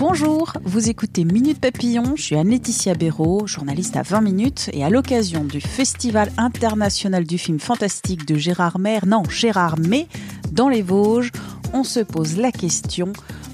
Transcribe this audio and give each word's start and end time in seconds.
Bonjour, 0.00 0.54
vous 0.64 0.88
écoutez 0.88 1.24
Minute 1.24 1.60
Papillon, 1.60 2.16
je 2.16 2.22
suis 2.22 2.34
Anne-Laetitia 2.34 2.94
Béraud, 2.94 3.46
journaliste 3.46 3.96
à 3.96 4.02
20 4.02 4.22
minutes, 4.22 4.70
et 4.72 4.82
à 4.82 4.88
l'occasion 4.88 5.44
du 5.44 5.60
Festival 5.60 6.32
international 6.38 7.24
du 7.24 7.36
film 7.36 7.60
fantastique 7.60 8.24
de 8.24 8.34
Gérard 8.34 8.78
Maire, 8.78 9.04
non, 9.04 9.24
Gérard 9.24 9.78
May, 9.78 10.08
dans 10.52 10.70
les 10.70 10.80
Vosges, 10.80 11.32
on 11.74 11.84
se 11.84 12.00
pose 12.00 12.38
la 12.38 12.50
question 12.50 13.12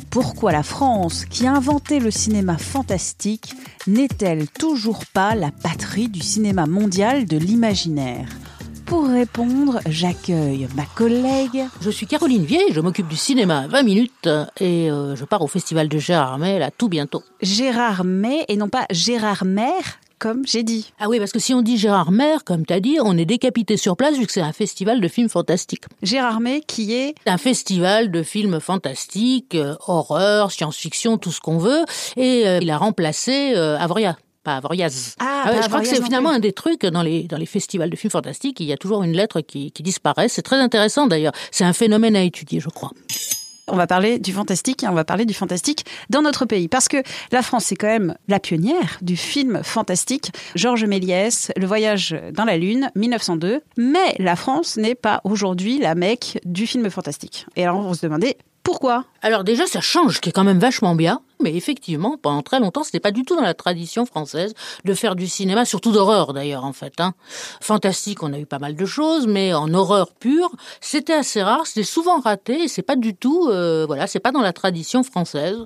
pourquoi 0.08 0.52
la 0.52 0.62
France, 0.62 1.24
qui 1.24 1.48
a 1.48 1.52
inventé 1.52 1.98
le 1.98 2.12
cinéma 2.12 2.58
fantastique, 2.58 3.52
n'est-elle 3.88 4.48
toujours 4.48 5.04
pas 5.04 5.34
la 5.34 5.50
patrie 5.50 6.08
du 6.08 6.20
cinéma 6.20 6.66
mondial 6.66 7.26
de 7.26 7.38
l'imaginaire? 7.38 8.28
Pour 8.86 9.08
répondre, 9.08 9.80
j'accueille 9.86 10.68
ma 10.76 10.84
collègue. 10.86 11.64
Je 11.80 11.90
suis 11.90 12.06
Caroline 12.06 12.44
Vieille, 12.44 12.72
je 12.72 12.80
m'occupe 12.80 13.08
du 13.08 13.16
cinéma 13.16 13.62
à 13.62 13.66
20 13.66 13.82
minutes 13.82 14.28
et 14.60 14.90
euh, 14.90 15.16
je 15.16 15.24
pars 15.24 15.42
au 15.42 15.48
festival 15.48 15.88
de 15.88 15.98
Gérard 15.98 16.38
May 16.38 16.58
là 16.58 16.70
tout 16.70 16.88
bientôt. 16.88 17.22
Gérard 17.42 18.04
May 18.04 18.44
et 18.48 18.56
non 18.56 18.68
pas 18.68 18.86
Gérard 18.90 19.44
Maire 19.44 19.98
comme 20.18 20.46
j'ai 20.46 20.62
dit. 20.62 20.92
Ah 20.98 21.08
oui, 21.08 21.18
parce 21.18 21.32
que 21.32 21.38
si 21.38 21.52
on 21.52 21.62
dit 21.62 21.76
Gérard 21.76 22.10
Maire, 22.10 22.44
comme 22.44 22.64
tu 22.64 22.72
as 22.72 22.80
dit, 22.80 22.98
on 23.02 23.18
est 23.18 23.26
décapité 23.26 23.76
sur 23.76 23.96
place 23.96 24.16
vu 24.16 24.26
que 24.26 24.32
c'est 24.32 24.40
un 24.40 24.52
festival 24.52 25.00
de 25.00 25.08
films 25.08 25.28
fantastiques. 25.28 25.84
Gérard 26.02 26.40
May 26.40 26.62
qui 26.66 26.94
est 26.94 27.14
Un 27.26 27.36
festival 27.36 28.10
de 28.10 28.22
films 28.22 28.60
fantastiques, 28.60 29.54
euh, 29.54 29.76
horreur, 29.86 30.52
science-fiction, 30.52 31.18
tout 31.18 31.32
ce 31.32 31.40
qu'on 31.40 31.58
veut, 31.58 31.84
et 32.16 32.46
euh, 32.46 32.60
il 32.62 32.70
a 32.70 32.78
remplacé 32.78 33.52
euh, 33.56 33.76
Avoria. 34.54 34.86
Pas 34.86 34.90
Avoriaz. 34.92 35.14
Ah, 35.18 35.50
ouais, 35.50 35.56
pas 35.56 35.62
je 35.62 35.68
crois 35.68 35.80
que 35.80 35.88
c'est 35.88 36.02
finalement 36.02 36.30
un 36.30 36.38
des 36.38 36.52
trucs 36.52 36.86
dans 36.86 37.02
les, 37.02 37.24
dans 37.24 37.36
les 37.36 37.46
festivals 37.46 37.90
de 37.90 37.96
films 37.96 38.10
fantastiques, 38.10 38.60
il 38.60 38.66
y 38.66 38.72
a 38.72 38.76
toujours 38.76 39.02
une 39.02 39.12
lettre 39.12 39.40
qui, 39.40 39.72
qui 39.72 39.82
disparaît. 39.82 40.28
C'est 40.28 40.42
très 40.42 40.56
intéressant 40.56 41.06
d'ailleurs. 41.06 41.32
C'est 41.50 41.64
un 41.64 41.72
phénomène 41.72 42.16
à 42.16 42.22
étudier, 42.22 42.60
je 42.60 42.68
crois. 42.68 42.92
on 43.68 43.76
va 43.76 43.86
parler 43.86 44.18
du 44.18 44.32
fantastique 44.32 44.84
et 44.84 44.88
on 44.88 44.92
va 44.92 45.04
parler 45.04 45.24
du 45.24 45.34
fantastique 45.34 45.84
dans 46.10 46.22
notre 46.22 46.44
pays. 46.44 46.68
Parce 46.68 46.88
que 46.88 46.98
la 47.32 47.42
France, 47.42 47.66
c'est 47.66 47.76
quand 47.76 47.88
même 47.88 48.14
la 48.28 48.38
pionnière 48.38 48.98
du 49.02 49.16
film 49.16 49.60
fantastique. 49.62 50.30
Georges 50.54 50.84
Méliès, 50.84 51.50
Le 51.56 51.66
voyage 51.66 52.16
dans 52.32 52.44
la 52.44 52.56
Lune, 52.56 52.90
1902. 52.94 53.62
Mais 53.76 54.14
la 54.18 54.36
France 54.36 54.76
n'est 54.76 54.94
pas 54.94 55.20
aujourd'hui 55.24 55.78
la 55.78 55.94
mecque 55.94 56.38
du 56.44 56.66
film 56.66 56.88
fantastique. 56.90 57.46
Et 57.56 57.64
alors, 57.64 57.78
on 57.78 57.94
se 57.94 58.02
demandait 58.02 58.36
pourquoi? 58.66 59.04
Alors 59.22 59.44
déjà, 59.44 59.68
ça 59.68 59.80
change, 59.80 60.16
ce 60.16 60.20
qui 60.20 60.30
est 60.30 60.32
quand 60.32 60.42
même 60.42 60.58
vachement 60.58 60.96
bien. 60.96 61.20
Mais 61.40 61.54
effectivement, 61.54 62.16
pendant 62.20 62.42
très 62.42 62.58
longtemps, 62.58 62.82
c'était 62.82 62.98
pas 62.98 63.12
du 63.12 63.22
tout 63.22 63.36
dans 63.36 63.42
la 63.42 63.54
tradition 63.54 64.06
française 64.06 64.54
de 64.84 64.92
faire 64.92 65.14
du 65.14 65.28
cinéma, 65.28 65.64
surtout 65.64 65.92
d'horreur 65.92 66.32
d'ailleurs 66.32 66.64
en 66.64 66.72
fait. 66.72 66.94
Hein. 66.98 67.14
Fantastique, 67.60 68.24
on 68.24 68.32
a 68.32 68.38
eu 68.40 68.46
pas 68.46 68.58
mal 68.58 68.74
de 68.74 68.84
choses, 68.84 69.28
mais 69.28 69.54
en 69.54 69.72
horreur 69.72 70.12
pure, 70.14 70.50
c'était 70.80 71.12
assez 71.12 71.44
rare, 71.44 71.64
c'était 71.64 71.84
souvent 71.84 72.18
raté. 72.18 72.64
Et 72.64 72.68
c'est 72.68 72.82
pas 72.82 72.96
du 72.96 73.14
tout, 73.14 73.48
euh, 73.48 73.86
voilà, 73.86 74.08
c'est 74.08 74.18
pas 74.18 74.32
dans 74.32 74.42
la 74.42 74.52
tradition 74.52 75.04
française. 75.04 75.58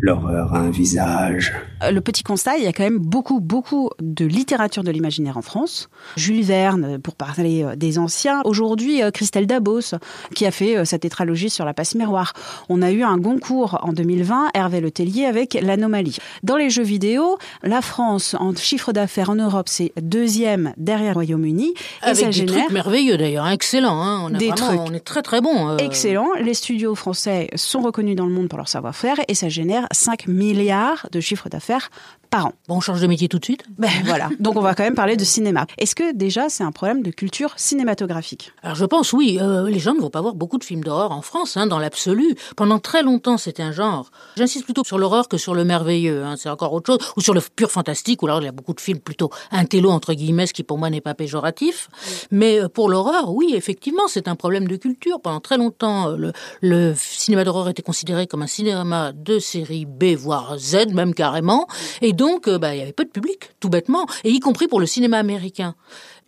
L'horreur 0.00 0.52
a 0.54 0.58
un 0.58 0.70
visage. 0.70 1.52
Euh, 1.82 1.90
Le 1.90 2.00
petit 2.02 2.22
constat, 2.22 2.58
il 2.58 2.64
y 2.64 2.66
a 2.66 2.72
quand 2.72 2.82
même 2.82 2.98
beaucoup, 2.98 3.40
beaucoup 3.40 3.88
de 4.02 4.26
littérature 4.26 4.82
de 4.84 4.90
l'imaginaire 4.90 5.38
en 5.38 5.42
France. 5.42 5.88
Jules 6.16 6.42
Verne, 6.44 6.98
pour 6.98 7.14
parler 7.14 7.62
euh, 7.62 7.74
des 7.74 7.98
anciens. 7.98 8.42
Aujourd'hui, 8.44 9.02
euh, 9.02 9.10
Christelle 9.10 9.46
Dabos, 9.46 9.94
qui 10.34 10.44
a 10.44 10.50
fait 10.50 10.84
sa 10.84 10.98
tétralogie 10.98 11.48
sur 11.48 11.64
la 11.64 11.72
passe 11.72 11.94
miroir. 11.94 12.34
On 12.68 12.82
a 12.82 12.90
eu 12.90 13.02
un 13.02 13.16
Goncourt 13.16 13.78
en 13.82 13.92
2020, 13.92 14.50
Hervé 14.52 14.80
Letellier 14.82 15.24
avec 15.24 15.54
l'anomalie. 15.62 16.16
Dans 16.42 16.56
les 16.56 16.68
jeux 16.68 16.82
vidéo, 16.82 17.38
la 17.62 17.80
France, 17.80 18.36
en 18.38 18.54
chiffre 18.54 18.92
d'affaires 18.92 19.30
en 19.30 19.36
Europe, 19.36 19.68
c'est 19.70 19.92
deuxième 20.02 20.74
derrière 20.76 21.10
le 21.12 21.14
Royaume-Uni. 21.14 21.72
Avec 22.02 22.16
ça 22.16 22.26
des 22.26 22.32
génère 22.32 22.58
trucs 22.64 22.72
merveilleux 22.72 23.16
d'ailleurs, 23.16 23.48
excellent. 23.48 24.02
Hein. 24.02 24.20
On 24.24 24.34
a 24.34 24.38
Des 24.38 24.48
vraiment- 24.48 24.66
trucs 24.66 24.80
on 24.80 24.94
est 24.94 25.00
très 25.04 25.22
très 25.22 25.40
bon. 25.40 25.70
euh. 25.70 25.76
excellent. 25.78 26.28
Les 26.42 26.54
studios 26.54 26.94
français 26.94 27.48
sont 27.54 27.80
reconnus 27.80 28.16
dans 28.16 28.26
le 28.26 28.32
monde 28.32 28.48
pour 28.48 28.58
leur 28.58 28.68
savoir-faire 28.68 29.16
et 29.28 29.34
ça 29.34 29.48
génère 29.48 29.86
5 29.94 30.26
milliards 30.26 31.08
de 31.10 31.20
chiffre 31.20 31.48
d'affaires 31.48 31.90
par 32.34 32.46
an. 32.46 32.52
Bon, 32.68 32.76
on 32.76 32.80
change 32.80 33.00
de 33.00 33.06
métier 33.06 33.28
tout 33.28 33.38
de 33.38 33.44
suite. 33.44 33.64
Ben 33.78 33.90
voilà. 34.04 34.28
Donc 34.40 34.56
on 34.56 34.60
va 34.60 34.74
quand 34.74 34.82
même 34.82 34.96
parler 34.96 35.16
de 35.16 35.22
cinéma. 35.22 35.66
Est-ce 35.78 35.94
que 35.94 36.12
déjà 36.12 36.48
c'est 36.48 36.64
un 36.64 36.72
problème 36.72 37.02
de 37.02 37.12
culture 37.12 37.52
cinématographique? 37.56 38.52
Alors 38.62 38.74
je 38.74 38.84
pense 38.84 39.12
oui, 39.12 39.38
euh, 39.40 39.68
les 39.68 39.78
gens 39.78 39.94
ne 39.94 40.00
vont 40.00 40.10
pas 40.10 40.20
voir 40.20 40.34
beaucoup 40.34 40.58
de 40.58 40.64
films 40.64 40.82
d'horreur 40.82 41.12
en 41.12 41.22
France, 41.22 41.56
hein, 41.56 41.68
dans 41.68 41.78
l'absolu. 41.78 42.34
Pendant 42.56 42.80
très 42.80 43.04
longtemps, 43.04 43.38
c'était 43.38 43.62
un 43.62 43.70
genre. 43.70 44.10
J'insiste 44.36 44.64
plutôt 44.64 44.82
sur 44.84 44.98
l'horreur 44.98 45.28
que 45.28 45.36
sur 45.36 45.54
le 45.54 45.64
merveilleux, 45.64 46.24
hein, 46.24 46.34
c'est 46.36 46.48
encore 46.48 46.72
autre 46.72 46.92
chose, 46.92 47.12
ou 47.16 47.20
sur 47.20 47.34
le 47.34 47.40
pur 47.40 47.70
fantastique, 47.70 48.22
où 48.22 48.26
alors 48.26 48.40
il 48.40 48.46
y 48.46 48.48
a 48.48 48.52
beaucoup 48.52 48.74
de 48.74 48.80
films 48.80 48.98
plutôt 48.98 49.30
intello 49.52 49.90
entre 49.90 50.12
guillemets, 50.12 50.48
ce 50.48 50.54
qui 50.54 50.64
pour 50.64 50.78
moi 50.78 50.90
n'est 50.90 51.00
pas 51.00 51.14
péjoratif. 51.14 51.88
Mais 52.32 52.60
euh, 52.60 52.68
pour 52.68 52.88
l'horreur, 52.88 53.32
oui, 53.32 53.52
effectivement, 53.54 54.08
c'est 54.08 54.26
un 54.26 54.34
problème 54.34 54.66
de 54.66 54.76
culture. 54.76 55.20
Pendant 55.20 55.40
très 55.40 55.56
longtemps, 55.56 56.08
euh, 56.08 56.16
le, 56.16 56.32
le 56.62 56.94
cinéma 56.96 57.44
d'horreur 57.44 57.68
était 57.68 57.82
considéré 57.82 58.26
comme 58.26 58.42
un 58.42 58.48
cinéma 58.48 59.12
de 59.12 59.38
série 59.38 59.86
B, 59.86 60.16
voire 60.16 60.58
Z 60.58 60.92
même 60.92 61.14
carrément, 61.14 61.68
et 62.02 62.12
donc 62.12 62.23
euh, 62.48 62.58
bah, 62.58 62.74
il 62.74 62.78
y 62.78 62.82
avait 62.82 62.92
peu 62.92 63.04
de 63.04 63.10
public, 63.10 63.50
tout 63.60 63.68
bêtement, 63.68 64.06
et 64.24 64.30
y 64.30 64.40
compris 64.40 64.68
pour 64.68 64.80
le 64.80 64.86
cinéma 64.86 65.18
américain. 65.18 65.74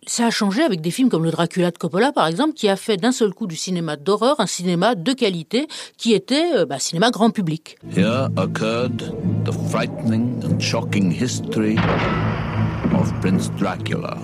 Ça 0.05 0.27
a 0.27 0.29
changé 0.29 0.63
avec 0.63 0.79
des 0.79 0.91
films 0.91 1.09
comme 1.09 1.23
le 1.23 1.31
Dracula 1.31 1.71
de 1.71 1.77
Coppola, 1.77 2.11
par 2.11 2.27
exemple, 2.27 2.53
qui 2.53 2.69
a 2.69 2.75
fait 2.75 2.97
d'un 2.97 3.11
seul 3.11 3.33
coup 3.33 3.47
du 3.47 3.55
cinéma 3.55 3.97
d'horreur 3.97 4.39
un 4.39 4.45
cinéma 4.45 4.95
de 4.95 5.13
qualité 5.13 5.67
qui 5.97 6.13
était 6.13 6.51
euh, 6.55 6.65
bah, 6.65 6.79
cinéma 6.79 7.11
grand 7.11 7.31
public. 7.31 7.77
Here 7.95 8.29
occurred 8.37 9.13
the 9.43 9.51
frightening 9.69 10.41
and 10.45 10.59
shocking 10.59 11.11
history 11.11 11.77
of 12.93 13.13
Prince 13.19 13.49
Dracula 13.57 14.17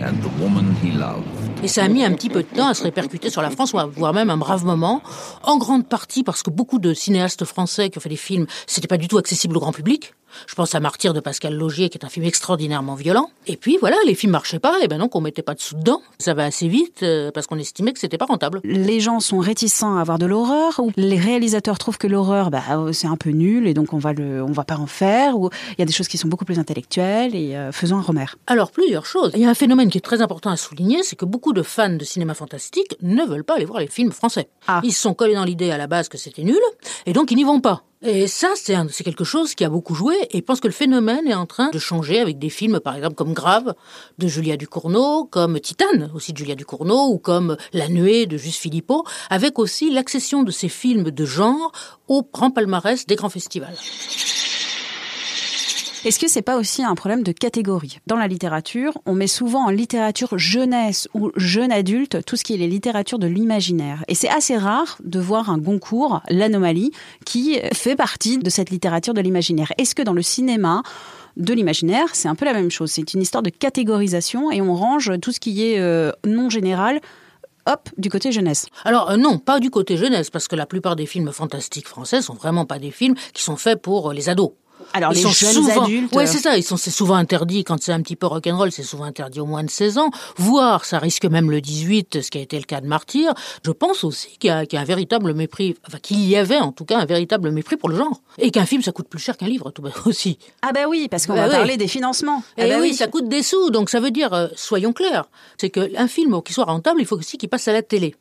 and 0.00 0.14
the 0.22 0.40
woman 0.40 0.74
he 0.82 0.92
loved. 0.92 1.26
Et 1.62 1.68
ça 1.68 1.84
a 1.84 1.88
mis 1.88 2.04
un 2.04 2.12
petit 2.12 2.28
peu 2.28 2.42
de 2.42 2.48
temps 2.48 2.68
à 2.68 2.74
se 2.74 2.82
répercuter 2.82 3.30
sur 3.30 3.40
la 3.42 3.50
France, 3.50 3.72
voire 3.72 4.12
même 4.12 4.30
un 4.30 4.36
brave 4.36 4.64
moment, 4.64 5.00
en 5.44 5.58
grande 5.58 5.86
partie 5.86 6.24
parce 6.24 6.42
que 6.42 6.50
beaucoup 6.50 6.80
de 6.80 6.92
cinéastes 6.92 7.44
français 7.44 7.88
qui 7.88 7.98
ont 7.98 8.00
fait 8.00 8.08
des 8.08 8.16
films, 8.16 8.46
c'était 8.66 8.88
pas 8.88 8.96
du 8.96 9.06
tout 9.06 9.18
accessible 9.18 9.56
au 9.56 9.60
grand 9.60 9.72
public. 9.72 10.14
Je 10.46 10.54
pense 10.54 10.74
à 10.74 10.80
Martyr 10.80 11.14
de 11.14 11.20
Pascal 11.20 11.54
Logier, 11.54 11.88
qui 11.88 11.98
est 11.98 12.04
un 12.04 12.08
film 12.08 12.26
extraordinairement 12.26 12.94
violent. 12.94 13.30
Et 13.46 13.56
puis 13.56 13.78
voilà, 13.80 13.96
les 14.06 14.14
films 14.14 14.32
marchaient 14.32 14.58
pas, 14.58 14.78
et 14.82 14.88
ben 14.88 14.98
donc 14.98 15.14
on 15.16 15.20
mettait 15.20 15.42
pas 15.42 15.54
de 15.54 15.60
sous 15.60 15.76
dedans. 15.76 16.02
Ça 16.18 16.34
va 16.34 16.44
assez 16.44 16.68
vite, 16.68 17.02
euh, 17.02 17.30
parce 17.30 17.46
qu'on 17.46 17.58
estimait 17.58 17.92
que 17.92 17.98
c'était 17.98 18.18
pas 18.18 18.26
rentable. 18.26 18.60
Les 18.64 19.00
gens 19.00 19.20
sont 19.20 19.38
réticents 19.38 19.96
à 19.96 20.04
voir 20.04 20.18
de 20.18 20.26
l'horreur 20.26 20.78
ou 20.78 20.92
les 20.96 21.18
réalisateurs 21.18 21.78
trouvent 21.78 21.98
que 21.98 22.06
l'horreur 22.06 22.50
bah, 22.50 22.62
c'est 22.92 23.06
un 23.06 23.16
peu 23.16 23.30
nul 23.30 23.66
et 23.66 23.74
donc 23.74 23.92
on 23.92 23.98
va 23.98 24.12
le 24.12 24.42
on 24.42 24.52
va 24.52 24.64
pas 24.64 24.76
en 24.76 24.86
faire 24.86 25.38
ou 25.38 25.50
il 25.70 25.78
y 25.78 25.82
a 25.82 25.86
des 25.86 25.92
choses 25.92 26.08
qui 26.08 26.18
sont 26.18 26.28
beaucoup 26.28 26.44
plus 26.44 26.58
intellectuelles 26.58 27.34
et 27.34 27.56
euh, 27.56 27.72
faisons 27.72 27.96
un 27.96 28.02
Romer. 28.02 28.26
Alors, 28.46 28.70
plusieurs 28.70 29.06
choses. 29.06 29.32
Il 29.34 29.40
y 29.40 29.44
a 29.44 29.50
un 29.50 29.54
phénomène 29.54 29.90
qui 29.90 29.98
est 29.98 30.02
très 30.02 30.22
important 30.22 30.50
à 30.50 30.56
souligner, 30.56 31.02
c'est 31.02 31.16
que 31.16 31.24
beaucoup 31.24 31.52
de 31.52 31.62
fans 31.62 31.96
de 31.96 32.04
cinéma 32.04 32.34
fantastique 32.34 32.96
ne 33.00 33.24
veulent 33.24 33.44
pas 33.44 33.56
aller 33.56 33.64
voir 33.64 33.80
les 33.80 33.86
films 33.86 34.12
français. 34.12 34.48
Ah. 34.66 34.80
Ils 34.84 34.92
se 34.92 35.00
sont 35.00 35.14
collés 35.14 35.34
dans 35.34 35.44
l'idée 35.44 35.70
à 35.70 35.78
la 35.78 35.86
base 35.86 36.08
que 36.08 36.18
c'était 36.18 36.42
nul, 36.42 36.60
et 37.06 37.12
donc 37.12 37.30
ils 37.30 37.36
n'y 37.36 37.44
vont 37.44 37.60
pas. 37.60 37.84
Et 38.04 38.26
ça, 38.26 38.48
c'est 38.56 38.74
un- 38.74 38.88
c'est 38.90 39.04
quelque 39.04 39.22
chose 39.22 39.54
qui 39.54 39.64
a 39.64 39.68
beaucoup 39.68 39.94
joué, 39.94 40.16
et 40.30 40.38
je 40.38 40.42
pense 40.42 40.60
que 40.60 40.66
le 40.66 40.72
phénomène 40.72 41.26
est 41.28 41.34
en 41.34 41.46
train 41.46 41.70
de 41.70 41.78
changer 41.78 42.18
avec 42.18 42.38
des 42.38 42.50
films, 42.50 42.80
par 42.80 42.96
exemple, 42.96 43.14
comme 43.14 43.32
Grave, 43.32 43.74
de 44.18 44.26
Julia 44.26 44.56
Ducournau, 44.56 45.24
comme 45.24 45.60
Titane, 45.60 46.10
aussi 46.14 46.32
de 46.32 46.38
Julia 46.38 46.56
Ducournau, 46.56 47.08
ou 47.12 47.18
comme 47.18 47.56
La 47.72 47.86
Nuée 47.88 48.26
de 48.26 48.36
Juste 48.36 48.58
Philippot, 48.58 49.04
avec 49.30 49.58
aussi 49.60 49.90
l'accession 49.90 50.42
de 50.42 50.50
ces 50.50 50.68
films 50.68 51.10
de 51.12 51.24
genre 51.24 51.70
au 52.08 52.26
grand 52.32 52.50
palmarès 52.50 53.06
des 53.06 53.14
grands 53.14 53.30
festivals. 53.30 53.76
Est-ce 56.04 56.18
que 56.18 56.26
c'est 56.26 56.42
pas 56.42 56.56
aussi 56.56 56.82
un 56.82 56.96
problème 56.96 57.22
de 57.22 57.30
catégorie? 57.30 58.00
Dans 58.08 58.16
la 58.16 58.26
littérature, 58.26 58.98
on 59.06 59.14
met 59.14 59.28
souvent 59.28 59.66
en 59.66 59.70
littérature 59.70 60.36
jeunesse 60.36 61.08
ou 61.14 61.30
jeune 61.36 61.70
adulte 61.70 62.24
tout 62.24 62.34
ce 62.34 62.42
qui 62.42 62.54
est 62.54 62.56
les 62.56 62.66
littératures 62.66 63.20
de 63.20 63.28
l'imaginaire. 63.28 64.04
Et 64.08 64.16
c'est 64.16 64.28
assez 64.28 64.56
rare 64.56 64.98
de 65.04 65.20
voir 65.20 65.48
un 65.48 65.58
Goncourt, 65.58 66.20
l'anomalie, 66.28 66.90
qui 67.24 67.60
fait 67.72 67.94
partie 67.94 68.38
de 68.38 68.50
cette 68.50 68.70
littérature 68.70 69.14
de 69.14 69.20
l'imaginaire. 69.20 69.72
Est-ce 69.78 69.94
que 69.94 70.02
dans 70.02 70.12
le 70.12 70.22
cinéma, 70.22 70.82
de 71.36 71.54
l'imaginaire, 71.54 72.08
c'est 72.14 72.28
un 72.28 72.34
peu 72.34 72.46
la 72.46 72.52
même 72.52 72.72
chose? 72.72 72.90
C'est 72.90 73.14
une 73.14 73.22
histoire 73.22 73.44
de 73.44 73.50
catégorisation 73.50 74.50
et 74.50 74.60
on 74.60 74.74
range 74.74 75.12
tout 75.20 75.30
ce 75.30 75.38
qui 75.38 75.64
est 75.64 75.78
euh, 75.78 76.10
non 76.26 76.50
général 76.50 77.00
hop, 77.66 77.88
du 77.96 78.10
côté 78.10 78.32
jeunesse. 78.32 78.66
Alors 78.84 79.10
euh, 79.10 79.16
non, 79.16 79.38
pas 79.38 79.60
du 79.60 79.70
côté 79.70 79.96
jeunesse, 79.96 80.30
parce 80.30 80.48
que 80.48 80.56
la 80.56 80.66
plupart 80.66 80.96
des 80.96 81.06
films 81.06 81.30
fantastiques 81.30 81.86
français 81.86 82.22
sont 82.22 82.34
vraiment 82.34 82.64
pas 82.64 82.80
des 82.80 82.90
films 82.90 83.14
qui 83.32 83.42
sont 83.44 83.56
faits 83.56 83.80
pour 83.80 84.10
euh, 84.10 84.14
les 84.14 84.28
ados. 84.28 84.50
Alors 84.92 85.12
ils 85.12 85.16
les 85.16 85.22
sont 85.22 85.30
jeunes 85.30 85.52
souvent, 85.52 85.82
adultes. 85.84 86.14
Ouais, 86.14 86.26
c'est 86.26 86.38
ça. 86.38 86.56
Ils 86.56 86.62
sont, 86.62 86.76
c'est 86.76 86.90
souvent 86.90 87.14
interdit 87.14 87.64
quand 87.64 87.82
c'est 87.82 87.92
un 87.92 88.00
petit 88.02 88.16
peu 88.16 88.26
rock'n'roll. 88.26 88.72
C'est 88.72 88.82
souvent 88.82 89.04
interdit 89.04 89.40
au 89.40 89.46
moins 89.46 89.64
de 89.64 89.70
16 89.70 89.98
ans. 89.98 90.10
Voire, 90.36 90.84
ça 90.84 90.98
risque 90.98 91.24
même 91.24 91.50
le 91.50 91.60
18, 91.60 92.22
ce 92.22 92.30
qui 92.30 92.38
a 92.38 92.40
été 92.40 92.56
le 92.58 92.64
cas 92.64 92.80
de 92.80 92.86
Martyr. 92.86 93.32
Je 93.64 93.70
pense 93.70 94.04
aussi 94.04 94.36
qu'il 94.38 94.48
y 94.48 94.50
a, 94.50 94.66
qu'il 94.66 94.76
y 94.76 94.78
a 94.78 94.82
un 94.82 94.86
véritable 94.86 95.34
mépris, 95.34 95.76
enfin 95.86 95.98
qu'il 95.98 96.20
y 96.28 96.36
avait 96.36 96.58
en 96.58 96.72
tout 96.72 96.84
cas 96.84 96.98
un 96.98 97.04
véritable 97.06 97.50
mépris 97.50 97.76
pour 97.76 97.88
le 97.88 97.96
genre. 97.96 98.20
Et 98.38 98.50
qu'un 98.50 98.66
film, 98.66 98.82
ça 98.82 98.92
coûte 98.92 99.08
plus 99.08 99.20
cher 99.20 99.36
qu'un 99.36 99.48
livre, 99.48 99.70
tout 99.70 99.82
aussi. 100.06 100.38
Ah 100.62 100.72
bah 100.72 100.86
oui, 100.88 101.08
parce 101.10 101.26
qu'on 101.26 101.34
Bah 101.34 101.42
va 101.46 101.48
oui. 101.48 101.56
parler 101.56 101.76
des 101.76 101.88
financements. 101.88 102.42
Et 102.56 102.62
Ah 102.62 102.68
bah 102.68 102.76
oui, 102.80 102.94
ça 102.94 103.06
coûte 103.06 103.28
des 103.28 103.42
sous. 103.42 103.70
Donc 103.70 103.90
ça 103.90 104.00
veut 104.00 104.10
dire, 104.10 104.32
euh, 104.32 104.48
soyons 104.56 104.92
clairs, 104.92 105.24
c'est 105.58 105.70
qu'un 105.70 106.08
film 106.08 106.40
qui 106.42 106.52
soit 106.52 106.64
rentable, 106.64 107.00
il 107.00 107.06
faut 107.06 107.16
aussi 107.18 107.38
qu'il 107.38 107.48
passe 107.48 107.68
à 107.68 107.72
la 107.72 107.82
télé. 107.82 108.14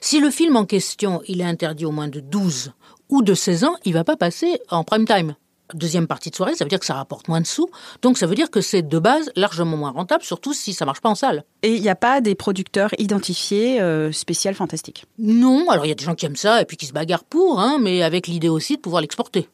Si 0.00 0.18
le 0.18 0.30
film 0.30 0.56
en 0.56 0.64
question, 0.64 1.22
il 1.28 1.40
est 1.40 1.44
interdit 1.44 1.84
au 1.84 1.92
moins 1.92 2.08
de 2.08 2.18
12 2.20 2.72
ou 3.10 3.22
de 3.22 3.32
16 3.34 3.64
ans, 3.64 3.74
il 3.84 3.92
va 3.94 4.02
pas 4.04 4.16
passer 4.16 4.60
en 4.70 4.82
prime 4.84 5.04
time. 5.06 5.34
Deuxième 5.74 6.06
partie 6.06 6.30
de 6.30 6.34
soirée, 6.34 6.54
ça 6.54 6.64
veut 6.64 6.70
dire 6.70 6.80
que 6.80 6.86
ça 6.86 6.94
rapporte 6.94 7.28
moins 7.28 7.40
de 7.40 7.46
sous. 7.46 7.68
Donc 8.00 8.16
ça 8.16 8.26
veut 8.26 8.34
dire 8.34 8.50
que 8.50 8.60
c'est 8.60 8.82
de 8.82 8.98
base 8.98 9.30
largement 9.36 9.76
moins 9.76 9.90
rentable, 9.90 10.22
surtout 10.24 10.54
si 10.54 10.72
ça 10.72 10.86
marche 10.86 11.00
pas 11.00 11.10
en 11.10 11.14
salle. 11.14 11.44
Et 11.62 11.74
il 11.74 11.82
n'y 11.82 11.90
a 11.90 11.94
pas 11.94 12.20
des 12.20 12.34
producteurs 12.34 12.90
identifiés 12.98 13.80
euh, 13.80 14.10
spécial 14.12 14.54
fantastique? 14.54 15.04
Non, 15.18 15.68
alors 15.68 15.84
il 15.84 15.88
y 15.88 15.92
a 15.92 15.94
des 15.94 16.04
gens 16.04 16.14
qui 16.14 16.24
aiment 16.26 16.36
ça 16.36 16.62
et 16.62 16.64
puis 16.64 16.76
qui 16.76 16.86
se 16.86 16.92
bagarrent 16.92 17.24
pour, 17.24 17.60
hein, 17.60 17.78
mais 17.80 18.02
avec 18.02 18.26
l'idée 18.26 18.48
aussi 18.48 18.76
de 18.76 18.80
pouvoir 18.80 19.02
l'exporter. 19.02 19.48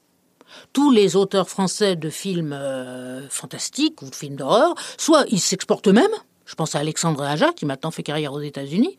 Tous 0.72 0.92
les 0.92 1.16
auteurs 1.16 1.48
français 1.48 1.96
de 1.96 2.10
films 2.10 2.52
euh, 2.52 3.28
fantastiques 3.28 4.00
ou 4.02 4.10
de 4.10 4.14
films 4.14 4.36
d'horreur, 4.36 4.74
soit 4.96 5.24
ils 5.30 5.40
s'exportent 5.40 5.88
eux-mêmes, 5.88 6.06
je 6.46 6.54
pense 6.54 6.74
à 6.74 6.78
Alexandre 6.78 7.22
Aja 7.22 7.52
qui 7.52 7.66
maintenant 7.66 7.90
fait 7.90 8.02
carrière 8.02 8.32
aux 8.32 8.40
États-Unis, 8.40 8.96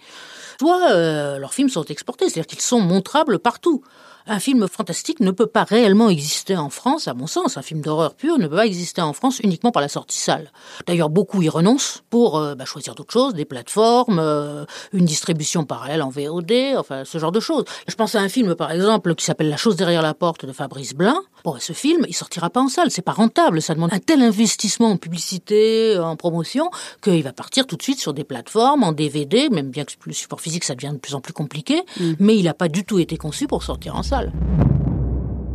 soit 0.59 0.92
euh, 0.92 1.38
leurs 1.38 1.53
films 1.53 1.69
sont 1.69 1.86
exportés, 1.86 2.30
c'est-à-dire 2.30 2.47
qu'ils 2.47 2.62
sont 2.62 2.81
montrables 2.81 3.39
partout. 3.39 3.83
Un 4.27 4.39
film 4.39 4.68
fantastique 4.68 5.19
ne 5.19 5.30
peut 5.30 5.45
pas 5.45 5.65
réellement 5.65 6.09
exister 6.09 6.57
en 6.57 6.71
France, 6.71 7.07
à 7.07 7.13
mon 7.13 7.27
sens. 7.27 7.57
Un 7.57 7.62
film 7.62 7.81
d'horreur 7.81 8.15
pur 8.15 8.39
ne 8.39 8.47
peut 8.47 8.56
pas 8.56 8.65
exister 8.65 9.03
en 9.03 9.13
France 9.13 9.39
uniquement 9.44 9.71
par 9.71 9.83
la 9.83 9.88
sortie 9.88 10.18
salle. 10.18 10.51
D'ailleurs, 10.88 11.12
beaucoup 11.12 11.44
y 11.44 11.50
renoncent 11.50 12.01
pour 12.09 12.38
euh, 12.38 12.56
bah, 12.56 12.65
choisir 12.65 12.95
d'autres 12.95 13.13
choses, 13.13 13.36
des 13.36 13.45
plateformes, 13.45 14.18
euh, 14.18 14.65
une 14.94 15.06
distribution 15.06 15.63
parallèle 15.63 16.01
en 16.01 16.09
VOD, 16.09 16.51
enfin 16.75 17.06
ce 17.06 17.19
genre 17.19 17.31
de 17.31 17.39
choses. 17.39 17.65
Je 17.88 17.94
pense 17.94 18.15
à 18.15 18.19
un 18.19 18.27
film, 18.27 18.56
par 18.56 18.71
exemple, 18.71 19.13
qui 19.13 19.25
s'appelle 19.25 19.50
La 19.50 19.57
chose 19.57 19.75
derrière 19.75 20.01
la 20.01 20.15
porte 20.15 20.44
de 20.44 20.53
Fabrice 20.53 20.95
Blin. 20.95 21.21
Bon, 21.44 21.57
ce 21.59 21.74
film, 21.74 22.03
il 22.07 22.15
sortira 22.15 22.50
pas 22.50 22.62
en 22.62 22.68
salle, 22.68 22.89
c'est 22.89 23.03
pas 23.03 23.12
rentable. 23.12 23.62
Ça 23.62 23.75
demande 23.75 23.94
un 23.94 24.00
tel 24.00 24.24
investissement 24.24 24.89
en 24.89 24.98
publicité, 24.98 26.00
en 26.00 26.15
promotion, 26.15 26.71
qu'il 27.03 27.21
va 27.21 27.31
partir 27.36 27.68
tout 27.68 27.76
de 27.76 27.84
suite 27.84 28.00
sur 28.00 28.14
des 28.14 28.24
plateformes, 28.24 28.84
en 28.84 28.92
DVD, 28.92 29.50
même 29.50 29.70
bien 29.70 29.86
que 29.86 29.92
le 30.06 30.14
support 30.14 30.42
physique, 30.42 30.64
ça 30.64 30.76
devient 30.76 30.94
de 30.94 31.00
plus 31.00 31.16
en 31.16 31.22
plus 31.22 31.34
compliqué. 31.34 31.82
Mais 32.20 32.38
il 32.38 32.44
n'a 32.44 32.54
pas 32.54 32.68
du 32.68 32.84
tout 32.84 33.00
été 33.00 33.18
conçu 33.18 33.48
pour 33.48 33.64
sortir 33.64 33.96
en 33.96 34.04
salle. 34.04 34.32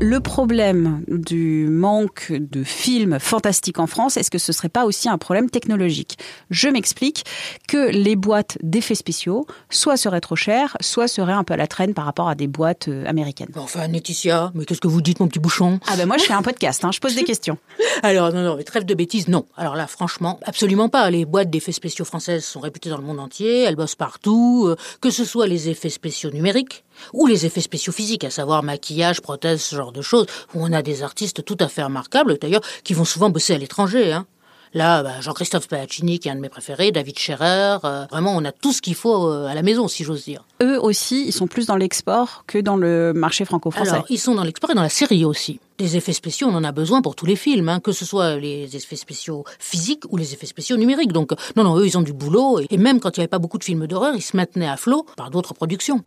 Le 0.03 0.19
problème 0.19 1.05
du 1.09 1.67
manque 1.69 2.33
de 2.33 2.65
films 2.65 3.19
fantastiques 3.21 3.79
en 3.79 3.87
France, 3.87 4.17
est-ce 4.17 4.31
que 4.31 4.39
ce 4.39 4.51
serait 4.51 4.71
pas 4.71 4.87
aussi 4.87 5.11
un 5.11 5.19
problème 5.19 5.51
technologique? 5.51 6.17
Je 6.49 6.71
m'explique 6.71 7.27
que 7.69 7.91
les 7.91 8.17
boîtes 8.17 8.57
d'effets 8.63 8.95
spéciaux, 8.95 9.47
soit 9.69 9.99
seraient 9.99 10.23
trop 10.23 10.37
chères, 10.37 10.79
soit 10.81 11.07
seraient 11.07 11.35
un 11.35 11.45
peu 11.45 11.53
à 11.53 11.59
la 11.59 11.67
traîne 11.67 11.93
par 11.93 12.07
rapport 12.07 12.31
à 12.31 12.35
des 12.35 12.47
boîtes 12.47 12.89
euh, 12.89 13.05
américaines. 13.05 13.51
Enfin, 13.57 13.89
Laetitia, 13.89 14.53
mais 14.55 14.65
qu'est-ce 14.65 14.81
que 14.81 14.89
vous 14.89 15.03
dites, 15.03 15.21
mon 15.21 15.29
petit 15.29 15.39
bouchon? 15.39 15.81
Ah 15.87 15.97
ben 15.97 16.07
moi 16.07 16.17
je 16.17 16.25
fais 16.25 16.33
un 16.33 16.41
podcast, 16.41 16.83
hein, 16.83 16.93
je 16.93 17.01
pose 17.01 17.15
des 17.15 17.25
questions. 17.25 17.59
Alors, 18.03 18.33
non, 18.33 18.43
non, 18.43 18.57
mais 18.57 18.65
trêve 18.65 18.87
de 18.87 18.95
bêtises, 18.95 19.29
non. 19.29 19.45
Alors 19.59 19.77
là, 19.77 19.87
franchement, 19.87 20.41
absolument 20.47 20.89
pas. 20.89 21.11
Les 21.11 21.27
boîtes 21.27 21.51
d'effets 21.51 21.73
spéciaux 21.73 22.07
françaises 22.07 22.47
sont 22.47 22.61
réputées 22.61 22.89
dans 22.89 22.97
le 22.97 23.05
monde 23.05 23.21
entier, 23.21 23.65
elles 23.65 23.77
bossent 23.77 23.97
partout, 23.97 24.65
euh, 24.67 24.77
que 25.03 25.11
ce 25.11 25.27
soit 25.27 25.47
les 25.47 25.69
effets 25.69 25.91
spéciaux 25.91 26.31
numériques 26.31 26.85
ou 27.13 27.27
les 27.27 27.47
effets 27.47 27.61
spéciaux 27.61 27.93
physiques, 27.93 28.25
à 28.25 28.31
savoir 28.31 28.63
maquillage, 28.63 29.21
prothèse, 29.21 29.63
ce 29.63 29.77
genre 29.77 29.93
de 29.93 30.03
choses, 30.03 30.27
où 30.55 30.65
on 30.65 30.73
a 30.73 30.83
des 30.83 31.03
artistes 31.03 31.45
tout 31.45 31.57
à 31.61 31.69
fait 31.69 31.83
remarquables, 31.83 32.39
d'ailleurs, 32.39 32.63
qui 32.85 32.95
vont 32.95 33.05
souvent 33.05 33.31
bosser 33.31 33.55
à 33.55 33.59
l'étranger. 33.59 34.13
Hein. 34.13 34.27
Là, 34.73 35.03
bah, 35.03 35.21
Jean-Christophe 35.21 35.65
Spadaccini, 35.65 36.21
qui 36.21 36.29
est 36.29 36.31
un 36.31 36.37
de 36.37 36.41
mes 36.41 36.49
préférés, 36.49 36.93
David 36.93 37.19
Scherer, 37.19 37.79
euh, 37.85 38.05
vraiment, 38.11 38.37
on 38.37 38.45
a 38.45 38.53
tout 38.53 38.73
ce 38.73 38.81
qu'il 38.81 38.95
faut 38.95 39.29
euh, 39.29 39.47
à 39.47 39.55
la 39.55 39.63
maison, 39.63 39.89
si 39.89 40.05
j'ose 40.05 40.25
dire. 40.25 40.45
Eux 40.63 40.79
aussi, 40.81 41.25
ils 41.27 41.33
sont 41.33 41.49
plus 41.49 41.67
dans 41.67 41.75
l'export 41.75 42.45
que 42.47 42.59
dans 42.59 42.77
le 42.77 43.13
marché 43.13 43.45
franco-français. 43.45 43.91
Alors, 43.91 44.07
ils 44.09 44.19
sont 44.19 44.37
dans 44.37 44.45
l'export 44.45 44.71
et 44.71 44.75
dans 44.75 44.83
la 44.83 44.89
série 44.89 45.25
aussi. 45.25 45.59
Des 45.79 45.97
effets 45.97 46.13
spéciaux, 46.13 46.47
on 46.49 46.55
en 46.55 46.63
a 46.63 46.71
besoin 46.71 47.03
pour 47.03 47.17
tous 47.17 47.27
les 47.27 47.35
films, 47.35 47.69
hein, 47.69 47.81
que 47.81 47.91
ce 47.91 48.05
soit 48.05 48.37
les 48.37 48.77
effets 48.77 48.97
spéciaux 48.97 49.45
physiques 49.59 50.05
ou 50.11 50.17
les 50.17 50.35
effets 50.35 50.47
spéciaux 50.47 50.77
numériques. 50.77 51.13
Donc, 51.13 51.33
non, 51.57 51.65
non, 51.65 51.77
eux, 51.77 51.87
ils 51.87 51.99
ont 51.99 52.03
du 52.03 52.13
boulot. 52.13 52.61
Et 52.71 52.77
même 52.77 53.01
quand 53.01 53.17
il 53.17 53.21
n'y 53.21 53.23
avait 53.23 53.29
pas 53.29 53.39
beaucoup 53.41 53.59
de 53.59 53.65
films 53.65 53.89
d'horreur, 53.89 54.15
ils 54.15 54.23
se 54.23 54.37
maintenaient 54.37 54.69
à 54.69 54.77
flot 54.77 55.05
par 55.17 55.31
d'autres 55.31 55.55
productions. 55.55 56.05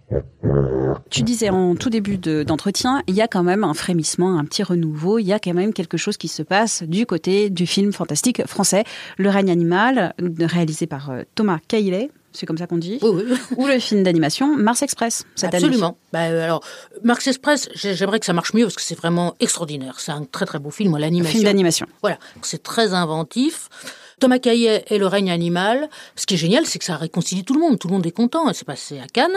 Tu 1.21 1.25
disais 1.25 1.51
en 1.51 1.75
tout 1.75 1.91
début 1.91 2.17
de- 2.17 2.45
d'entretien, 2.45 3.03
il 3.07 3.15
y 3.15 3.21
a 3.21 3.29
quand 3.29 3.43
même 3.43 3.63
un 3.63 3.75
frémissement, 3.75 4.39
un 4.39 4.45
petit 4.47 4.63
renouveau, 4.63 5.19
il 5.19 5.27
y 5.27 5.35
a 5.35 5.39
quand 5.39 5.53
même 5.53 5.75
quelque 5.75 5.99
chose 5.99 6.17
qui 6.17 6.29
se 6.29 6.43
passe 6.43 6.83
du 6.83 7.05
côté 7.05 7.51
du 7.51 7.67
film 7.67 7.93
fantastique 7.93 8.47
français, 8.47 8.85
Le 9.19 9.29
règne 9.29 9.51
animal, 9.51 10.15
réalisé 10.41 10.87
par 10.87 11.11
euh, 11.11 11.25
Thomas 11.35 11.59
Caillet, 11.69 12.11
c'est 12.33 12.47
comme 12.47 12.57
ça 12.57 12.67
qu'on 12.67 12.79
dit, 12.79 12.99
Oui, 13.03 13.23
oui. 13.29 13.37
ou 13.59 13.67
le 13.67 13.79
film 13.81 14.03
d'animation 14.03 14.57
Mars 14.57 14.81
Express, 14.81 15.25
cette 15.35 15.53
année. 15.53 15.65
Absolument. 15.67 15.99
Bah, 16.11 16.21
euh, 16.31 16.43
alors, 16.43 16.65
Marx 17.05 17.27
Express, 17.27 17.69
j'ai- 17.75 17.95
j'aimerais 17.95 18.19
que 18.19 18.25
ça 18.25 18.33
marche 18.33 18.55
mieux 18.55 18.65
parce 18.65 18.77
que 18.77 18.83
c'est 18.83 18.95
vraiment 18.97 19.35
extraordinaire. 19.41 20.01
C'est 20.01 20.13
un 20.13 20.25
très 20.25 20.47
très 20.47 20.59
beau 20.59 20.71
film, 20.71 20.97
l'animation. 20.97 21.33
film 21.33 21.45
d'animation. 21.45 21.87
Voilà, 22.01 22.19
c'est 22.41 22.63
très 22.63 22.95
inventif. 22.95 23.69
Thomas 24.21 24.39
Caillet 24.39 24.87
et 24.89 24.97
le 24.97 25.07
règne 25.07 25.31
animal. 25.31 25.91
Ce 26.17 26.25
qui 26.25 26.33
est 26.35 26.39
génial, 26.39 26.65
c'est 26.65 26.79
que 26.79 26.85
ça 26.87 26.97
réconcilie 26.97 27.45
tout 27.45 27.53
le 27.53 27.61
monde. 27.61 27.79
Tout 27.79 27.89
le 27.89 27.93
monde 27.95 28.07
est 28.07 28.11
content. 28.11 28.51
C'est 28.55 28.65
passé 28.67 28.99
à 29.01 29.07
Cannes. 29.07 29.37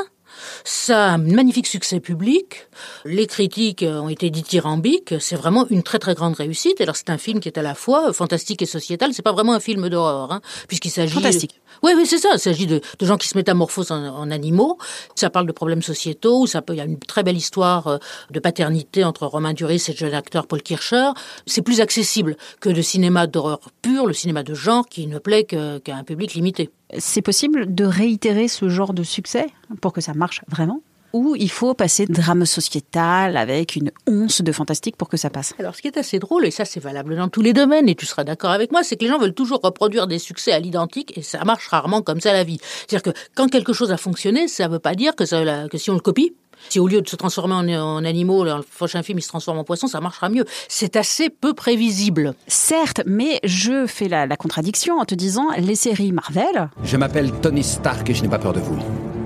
Ça 0.63 1.06
a 1.06 1.09
un 1.12 1.18
magnifique 1.18 1.68
succès 1.68 2.00
public. 2.00 2.68
Les 3.06 3.27
critiques 3.27 3.83
ont 3.88 4.09
été 4.09 4.30
dithyrambiques. 4.30 5.15
C'est 5.19 5.35
vraiment 5.35 5.68
une 5.69 5.83
très 5.83 6.00
très 6.00 6.15
grande 6.15 6.35
réussite. 6.35 6.80
Alors 6.81 6.95
c'est 6.95 7.09
un 7.09 7.18
film 7.18 7.39
qui 7.39 7.50
est 7.50 7.57
à 7.57 7.62
la 7.62 7.75
fois 7.75 8.13
fantastique 8.13 8.62
et 8.62 8.65
sociétal. 8.65 9.13
C'est 9.13 9.21
pas 9.21 9.31
vraiment 9.31 9.53
un 9.53 9.59
film 9.59 9.89
d'horreur, 9.89 10.31
hein, 10.31 10.41
puisqu'il 10.68 10.91
s'agit 10.91 11.13
Fantastique. 11.13 11.59
Oui, 11.95 12.06
c'est 12.06 12.18
ça. 12.18 12.30
Il 12.33 12.39
s'agit 12.39 12.68
de, 12.68 12.81
gens 13.01 13.18
qui 13.18 13.27
se 13.27 13.38
métamorphosent 13.38 13.91
en, 13.91 14.03
en 14.06 14.31
animaux. 14.31 14.77
Ça 15.15 15.30
parle 15.30 15.47
de 15.47 15.51
problèmes 15.51 15.81
sociétaux. 15.81 16.47
Ça 16.47 16.62
peut, 16.62 16.74
il 16.74 16.77
y 16.77 16.81
a 16.81 16.85
une 16.85 17.00
très 17.00 17.24
belle 17.24 17.38
histoire 17.38 17.88
euh, 17.88 17.97
de 18.31 18.39
paternité 18.39 19.03
entre 19.03 19.25
Romain 19.25 19.53
Duris 19.53 19.83
et 19.88 19.91
le 19.91 19.97
jeune 19.97 20.13
acteur 20.13 20.47
Paul 20.47 20.62
Kircher. 20.62 21.12
C'est 21.45 21.62
plus 21.62 21.81
accessible 21.81 22.38
que 22.59 22.69
le 22.69 22.81
cinéma 22.81 23.27
d'horreur 23.27 23.59
pur, 23.81 24.07
le 24.07 24.13
cinéma 24.13 24.44
de 24.44 24.53
genre 24.53 24.88
qui 24.88 25.07
ne 25.07 25.19
plaît 25.19 25.44
qu'à 25.44 25.95
un 25.95 26.03
public 26.03 26.33
limité. 26.33 26.69
C'est 26.97 27.21
possible 27.21 27.74
de 27.74 27.85
réitérer 27.85 28.47
ce 28.47 28.69
genre 28.69 28.94
de 28.94 29.03
succès 29.03 29.47
pour 29.81 29.94
que 29.94 30.01
ça 30.01 30.13
marche 30.13 30.41
vraiment? 30.47 30.81
Ou 31.13 31.36
il 31.38 31.50
faut 31.51 31.74
passer 31.75 32.07
de 32.07 32.13
drame 32.13 32.45
sociétal 32.45 33.38
avec 33.38 33.75
une 33.75 33.92
once 34.07 34.42
de 34.42 34.51
fantastique 34.51 34.98
pour 34.98 35.10
que 35.10 35.18
ça 35.18 35.30
passe 35.30 35.54
Alors, 35.60 35.75
ce 35.75 35.81
qui 35.81 35.88
est 35.88 35.98
assez 35.98 36.18
drôle, 36.18 36.45
et 36.45 36.51
ça 36.51 36.65
c'est 36.65 36.80
valable 36.80 37.15
dans 37.15 37.27
tous 37.30 37.42
les 37.42 37.54
domaines, 37.54 37.88
et 37.88 37.94
tu 37.95 38.06
seras 38.07 38.24
d'accord 38.24 38.50
avec 38.51 38.71
moi, 38.71 38.83
c'est 38.83 38.95
que 38.98 39.04
les 39.04 39.10
gens 39.12 39.19
veulent 39.19 39.33
toujours 39.36 39.60
reproduire 39.63 40.07
des 40.07 40.18
succès 40.19 40.51
à 40.54 40.60
l'identique, 40.60 41.15
et 41.18 41.21
ça 41.21 41.44
marche 41.45 41.68
rarement 41.68 42.01
comme 42.01 42.19
ça 42.19 42.33
la 42.33 42.44
vie. 42.44 42.57
C'est-à-dire 42.88 43.13
que 43.13 43.19
quand 43.36 43.48
quelque 43.48 43.74
chose 43.74 43.92
a 43.92 43.98
fonctionné, 43.98 44.48
ça 44.48 44.68
ne 44.68 44.74
veut 44.74 44.80
pas 44.80 44.95
dire 44.95 45.16
que, 45.16 45.26
ça, 45.26 45.44
la- 45.44 45.68
que 45.69 45.78
si 45.78 45.92
on 45.92 45.94
le 45.94 45.99
copie, 45.99 46.33
si 46.69 46.80
au 46.80 46.88
lieu 46.88 47.02
de 47.02 47.07
se 47.09 47.16
transformer 47.16 47.54
en, 47.78 47.83
en 47.97 48.06
animaux, 48.06 48.44
dans 48.45 48.57
le 48.57 48.64
prochain 48.64 49.04
film 49.04 49.19
il 49.19 49.21
se 49.21 49.28
transforme 49.28 49.59
en 49.59 49.64
poisson, 49.64 49.85
ça 49.88 49.99
marchera 49.99 50.30
mieux. 50.30 50.45
C'est 50.69 50.95
assez 50.95 51.30
peu 51.30 51.54
prévisible. 51.54 52.33
Certes, 52.47 53.02
mais 53.06 53.40
je 53.44 53.85
fais 53.85 54.07
la, 54.07 54.26
la 54.26 54.35
contradiction 54.38 54.97
en 54.97 55.06
te 55.06 55.14
disant 55.14 55.49
les 55.57 55.76
séries 55.76 56.11
Marvel, 56.11 56.69
Je 56.83 56.97
m'appelle 56.97 57.31
Tony 57.42 57.64
Stark 57.64 58.09
et 58.09 58.14
je 58.16 58.23
n'ai 58.23 58.30
pas 58.30 58.40
peur 58.40 58.54
de 58.54 58.61
vous. 58.61 58.80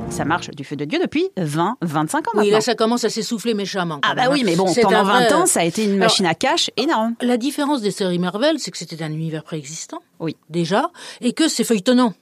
Ça 0.10 0.26
marche 0.26 0.50
du 0.52 0.64
feu 0.64 0.76
de 0.76 0.86
Dieu 0.86 1.00
depuis 1.02 1.30
20, 1.38 1.78
25 1.82 2.28
ans 2.28 2.32
Oui, 2.34 2.40
maintenant. 2.40 2.54
là 2.54 2.62
ça 2.62 2.76
commence 2.76 3.04
à 3.04 3.10
s'essouffler 3.10 3.54
méchamment. 3.54 3.96
quand 4.02 4.10
ah 4.10 4.16
bah 4.16 4.24
même, 4.24 4.32
oui, 4.32 4.40
hein. 4.42 4.44
mais 4.46 4.56
bon, 4.56 4.66
pendant 4.74 4.98
un 4.98 5.04
20 5.04 5.20
vrai- 5.28 5.34
ans, 5.34 5.46
ça 5.46 5.60
a 5.60 5.64
été 5.64 5.84
une 5.84 5.92
Alors, 5.92 6.04
machine 6.06 6.26
à 6.26 6.34
cash 6.34 6.72
énorme. 6.78 7.14
La 7.22 7.38
différence 7.38 7.82
des 7.82 7.92
séries 7.92 8.18
Marvel, 8.20 8.58
c'est 8.60 8.72
que 8.72 8.78
c'était 8.78 9.02
un 9.04 9.12
univers 9.12 9.44
préexistant. 9.44 10.02
Oui. 10.20 10.36
Déjà. 10.50 10.90
Et 11.22 11.34
que 11.34 11.48
c'est 11.48 11.64
feuilletonnant. 11.64 12.14